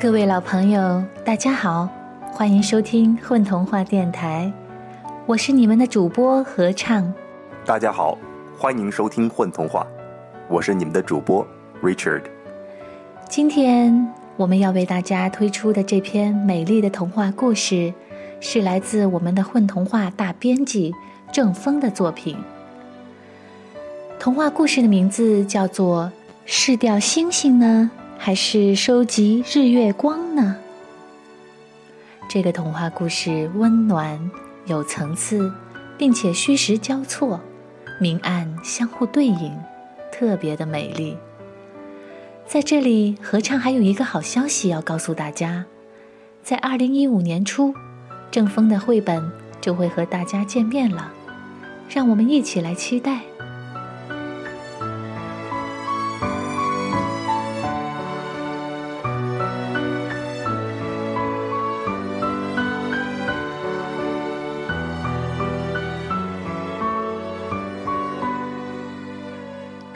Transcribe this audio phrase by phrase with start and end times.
[0.00, 1.86] 各位老朋友，大家好，
[2.32, 4.50] 欢迎收听混童话电台，
[5.26, 7.12] 我是你们的主播合唱。
[7.66, 8.16] 大家好，
[8.56, 9.86] 欢迎收听混童话，
[10.48, 11.46] 我是你们的主播
[11.82, 12.22] Richard。
[13.28, 17.92] 今天我们要为大家推出的这篇美丽的童话故事，
[18.40, 20.94] 是来自我们的混童话大编辑
[21.30, 22.38] 郑峰的作品。
[24.18, 26.04] 童话故事的名字叫做
[26.46, 27.90] 《是掉星星呢》。
[28.22, 30.54] 还是收集日月光呢？
[32.28, 34.30] 这个童话故事温暖
[34.66, 35.50] 有层次，
[35.96, 37.40] 并且虚实交错，
[37.98, 39.58] 明暗相互对应，
[40.12, 41.16] 特别的美丽。
[42.46, 45.64] 在这里，合唱还有一个好消息要告诉大家：
[46.42, 47.72] 在二零一五年初，
[48.30, 51.10] 正风的绘本就会和大家见面了，
[51.88, 53.22] 让我们一起来期待。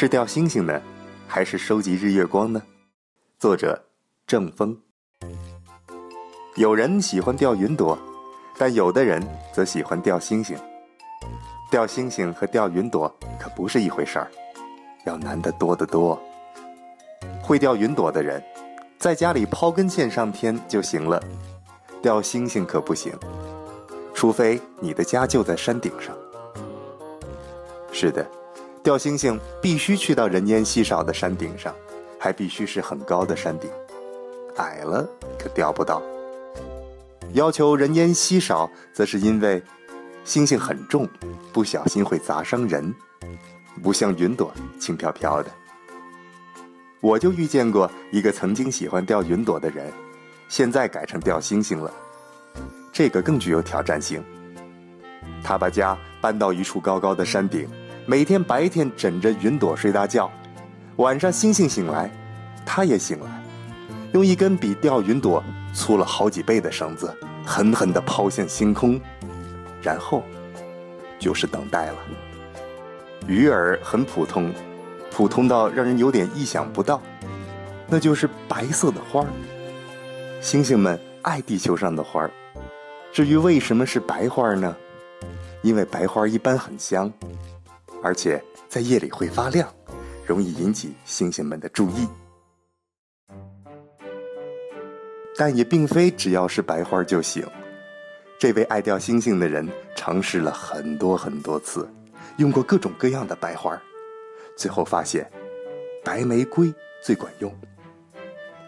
[0.00, 0.80] 是掉星星呢，
[1.28, 2.62] 还是收集日月光呢？
[3.38, 3.84] 作者
[4.26, 4.74] 郑风。
[6.56, 7.98] 有人喜欢掉云朵，
[8.56, 10.56] 但有的人则喜欢掉星星。
[11.70, 14.30] 掉星星和掉云朵可不是一回事儿，
[15.04, 16.18] 要难得多得多。
[17.42, 18.42] 会掉云朵的人，
[18.98, 21.22] 在家里抛根线上天就行了；
[22.00, 23.12] 掉星星可不行，
[24.14, 26.16] 除非你的家就在山顶上。
[27.92, 28.26] 是的。
[28.82, 31.74] 掉星星必须去到人烟稀少的山顶上，
[32.18, 33.70] 还必须是很高的山顶，
[34.56, 35.06] 矮了
[35.38, 36.00] 可掉不到。
[37.34, 39.62] 要求人烟稀少，则是因为
[40.24, 41.06] 星星很重，
[41.52, 42.94] 不小心会砸伤人，
[43.82, 45.50] 不像云朵轻飘飘的。
[47.02, 49.92] 我就遇见过一个曾经喜欢掉云朵的人，
[50.48, 51.92] 现在改成掉星星了，
[52.90, 54.24] 这个更具有挑战性。
[55.44, 57.68] 他把家搬到一处高高的山顶。
[58.10, 60.28] 每天白天枕着云朵睡大觉，
[60.96, 62.10] 晚上星星醒来，
[62.66, 63.30] 他也醒来，
[64.12, 65.40] 用一根比钓云朵
[65.72, 67.16] 粗了好几倍的绳子
[67.46, 69.00] 狠狠地抛向星空，
[69.80, 70.24] 然后
[71.20, 71.94] 就是等待了。
[73.28, 74.52] 鱼儿很普通，
[75.12, 77.00] 普通到让人有点意想不到，
[77.86, 79.28] 那就是白色的花儿。
[80.40, 82.30] 星星们爱地球上的花儿，
[83.12, 84.76] 至于为什么是白花呢？
[85.62, 87.08] 因为白花一般很香。
[88.02, 89.68] 而且在夜里会发亮，
[90.26, 92.08] 容易引起星星们的注意。
[95.36, 97.46] 但也并非只要是白花就行。
[98.38, 101.88] 这位爱掉星星的人尝试了很多很多次，
[102.38, 103.80] 用过各种各样的白花，
[104.56, 105.30] 最后发现
[106.02, 106.72] 白玫瑰
[107.02, 107.54] 最管用。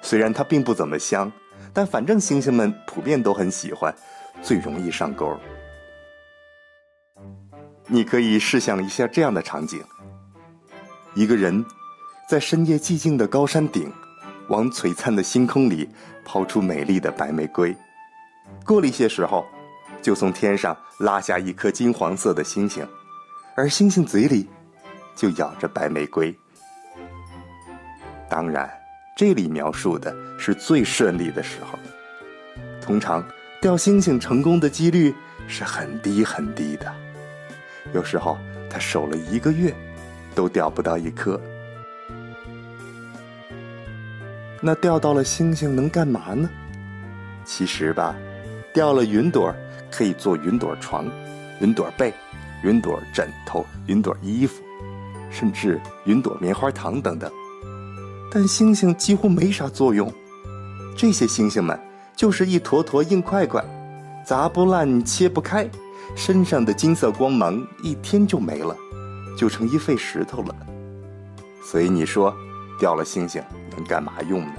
[0.00, 1.30] 虽然它并不怎么香，
[1.74, 3.94] 但反正星星们普遍都很喜欢，
[4.42, 5.36] 最容易上钩。
[7.90, 9.82] 你可以试想一下这样的场景：
[11.14, 11.64] 一个人
[12.28, 13.90] 在深夜寂静的高山顶，
[14.48, 15.88] 往璀璨的星空里
[16.22, 17.74] 抛出美丽的白玫瑰。
[18.62, 19.46] 过了一些时候，
[20.02, 22.86] 就从天上拉下一颗金黄色的星星，
[23.56, 24.46] 而星星嘴里
[25.16, 26.36] 就咬着白玫瑰。
[28.28, 28.70] 当然，
[29.16, 31.78] 这里描述的是最顺利的时候。
[32.82, 33.26] 通常
[33.62, 35.14] 掉星星成功的几率
[35.46, 36.94] 是很低很低的。
[37.92, 38.36] 有时候
[38.68, 39.74] 他守了一个月，
[40.34, 41.40] 都钓不到一颗。
[44.60, 46.48] 那钓到了星星能干嘛呢？
[47.44, 48.14] 其实吧，
[48.74, 49.54] 钓了云朵
[49.90, 51.08] 可以做云朵床、
[51.60, 52.12] 云朵被、
[52.62, 54.62] 云朵枕头、云朵衣服，
[55.30, 57.30] 甚至云朵棉花糖等等。
[58.30, 60.12] 但星星几乎没啥作用，
[60.96, 61.78] 这些星星们
[62.14, 63.64] 就是一坨坨硬块块，
[64.26, 65.66] 砸不烂，切不开。
[66.18, 68.76] 身上的金色光芒一天就没了，
[69.36, 70.56] 就成一废石头了。
[71.62, 72.34] 所以你说，
[72.76, 74.52] 掉了星星能干嘛用呢？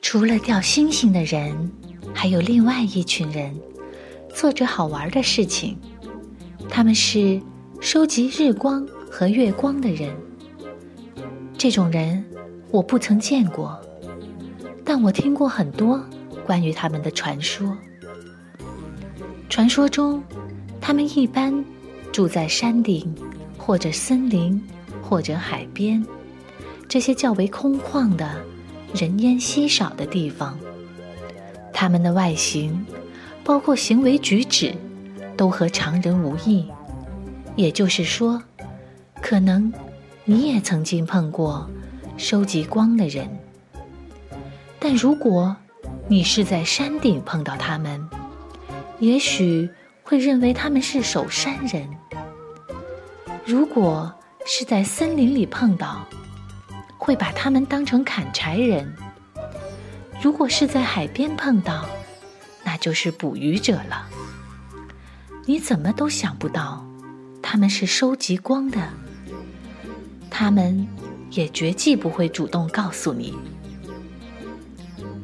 [0.00, 1.68] 除了掉星星的人，
[2.14, 3.58] 还有另外一群人，
[4.32, 5.76] 做着好玩的事情。
[6.70, 7.42] 他们是。
[7.80, 10.14] 收集日光和月光的人，
[11.56, 12.24] 这种人
[12.70, 13.78] 我不曾见过，
[14.84, 16.02] 但我听过很多
[16.44, 17.76] 关于他们的传说。
[19.48, 20.22] 传说中，
[20.80, 21.64] 他们一般
[22.10, 23.14] 住在山顶，
[23.56, 24.60] 或者森林，
[25.02, 26.04] 或者海边，
[26.88, 28.42] 这些较为空旷的、
[28.94, 30.58] 人烟稀少的地方。
[31.72, 32.84] 他们的外形
[33.44, 34.74] 包括行为举止，
[35.36, 36.66] 都和常人无异。
[37.56, 38.42] 也就是说，
[39.20, 39.72] 可能
[40.24, 41.68] 你也曾经碰过
[42.16, 43.28] 收集光的人，
[44.78, 45.56] 但如果
[46.06, 48.08] 你是在山顶碰到他们，
[49.00, 49.68] 也许
[50.02, 51.88] 会认为他们是守山人；
[53.44, 54.14] 如果
[54.46, 56.06] 是在森林里碰到，
[56.96, 58.86] 会把他们当成砍柴人；
[60.22, 61.84] 如果是在海边碰到，
[62.62, 64.06] 那就是捕鱼者了。
[65.44, 66.85] 你怎么都想不到，
[67.48, 68.80] 他们是收集光的。
[70.28, 70.84] 他们
[71.30, 73.38] 也绝技不会主动告诉你。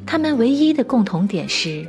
[0.05, 1.85] 他们唯一的共同点是，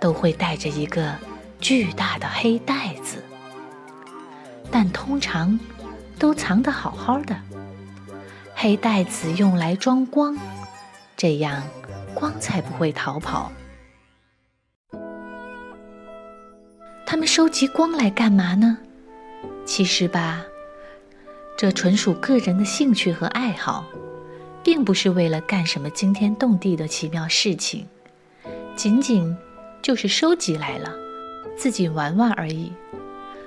[0.00, 1.14] 都会带着一个
[1.60, 3.22] 巨大的黑袋子，
[4.72, 5.58] 但通常
[6.18, 7.40] 都藏得好好的。
[8.56, 10.36] 黑袋子用来装光，
[11.16, 11.62] 这样
[12.12, 13.52] 光才不会逃跑。
[17.06, 18.76] 他们收集光来干嘛呢？
[19.64, 20.44] 其实吧，
[21.56, 23.86] 这纯属个人的兴趣和爱好，
[24.62, 27.86] 并不是为了干什么惊天动地的奇妙事情，
[28.74, 29.36] 仅仅
[29.80, 30.92] 就是收集来了，
[31.56, 32.72] 自己玩玩而已，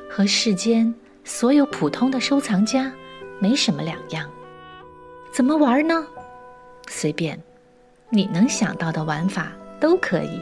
[0.10, 0.94] 和世间
[1.24, 2.92] 所有普通的收藏家
[3.40, 4.30] 没什么两样。
[5.32, 6.06] 怎么玩呢？
[6.88, 7.42] 随便，
[8.10, 10.40] 你能想到的玩法都可以，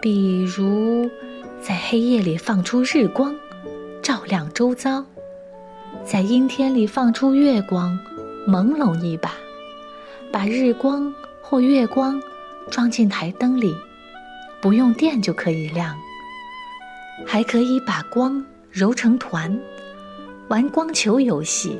[0.00, 1.10] 比如。
[1.62, 3.36] 在黑夜里放出日光，
[4.02, 5.04] 照亮周遭；
[6.04, 7.98] 在阴天里放出月光，
[8.46, 9.34] 朦胧一把。
[10.32, 11.12] 把日光
[11.42, 12.20] 或月光
[12.70, 13.74] 装进台灯里，
[14.60, 15.96] 不用电就可以亮。
[17.26, 19.60] 还可以把光揉成团，
[20.48, 21.78] 玩光球游戏。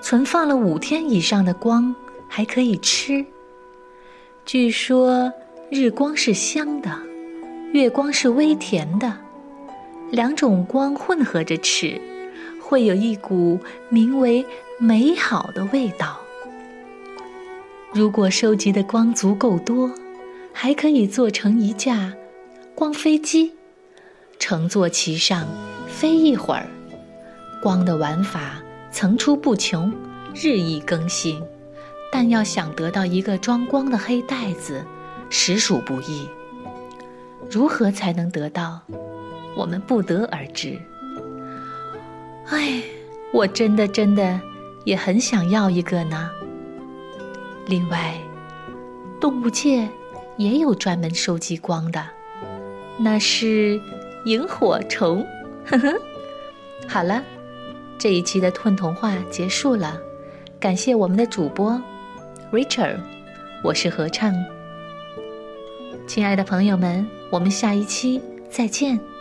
[0.00, 1.94] 存放了五天以上的光
[2.28, 3.24] 还可以吃。
[4.44, 5.32] 据说
[5.70, 6.90] 日光是香的。
[7.72, 9.12] 月光是微甜的，
[10.14, 12.00] 两种光混合着吃，
[12.62, 13.58] 会有一股
[13.88, 14.46] 名为
[14.78, 16.20] 美好的味道。
[17.92, 19.90] 如果收集的光足够多，
[20.52, 22.14] 还可以做成一架
[22.76, 23.54] 光飞机，
[24.38, 25.48] 乘坐其上
[25.88, 26.68] 飞一会儿。
[27.60, 28.62] 光的玩法
[28.92, 29.92] 层出不穷，
[30.32, 31.42] 日益更新，
[32.12, 34.84] 但要想得到一个装光的黑袋子，
[35.28, 36.28] 实属不易。
[37.50, 38.80] 如何才能得到？
[39.56, 40.76] 我们不得而知。
[42.48, 42.82] 哎，
[43.32, 44.40] 我真的真的
[44.84, 46.30] 也很想要一个呢。
[47.66, 48.14] 另外，
[49.20, 49.88] 动物界
[50.36, 52.04] 也有专门收集光的，
[52.98, 53.80] 那是
[54.24, 55.24] 萤火虫。
[55.64, 55.94] 呵呵。
[56.88, 57.22] 好了，
[57.96, 59.98] 这一期的《吞童话》结束了，
[60.58, 61.80] 感谢我们的主播
[62.52, 62.98] Richard，
[63.62, 64.34] 我是合唱。
[66.06, 69.13] 亲爱的朋友们，我们下一期再见。